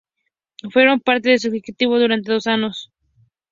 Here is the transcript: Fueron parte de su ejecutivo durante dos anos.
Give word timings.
Fueron 0.71 0.99
parte 0.99 1.29
de 1.29 1.37
su 1.37 1.49
ejecutivo 1.49 1.99
durante 1.99 2.31
dos 2.33 2.47
anos. 2.47 2.91